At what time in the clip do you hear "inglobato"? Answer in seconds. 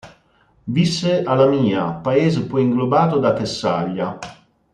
2.63-3.19